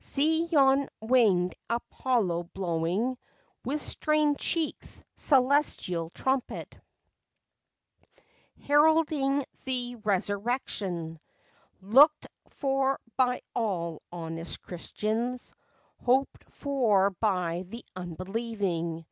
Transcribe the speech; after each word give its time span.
See 0.00 0.44
yon 0.44 0.88
winged 1.02 1.56
Apollo 1.68 2.44
blowing, 2.54 3.18
With 3.64 3.80
strained 3.82 4.38
cheeks, 4.38 5.02
celestial 5.16 6.10
trumpet, 6.10 6.76
Heralding 8.62 9.44
the 9.64 9.96
resurrection, 9.96 11.18
Looked 11.82 12.28
for 12.48 13.00
by 13.16 13.40
all 13.56 14.00
honest 14.12 14.62
Christians! 14.62 15.52
Hoped 16.04 16.44
for 16.48 17.10
by 17.10 17.64
the 17.66 17.84
unbelieving! 17.96 19.04